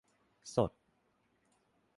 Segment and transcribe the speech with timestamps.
[0.41, 0.71] สด